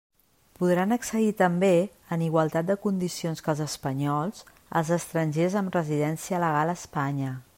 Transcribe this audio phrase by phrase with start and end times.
[0.61, 1.69] Podran accedir també,
[2.15, 4.43] en igualtat de condicions que els espanyols,
[4.81, 7.35] els estrangers amb residència legal a Espanya.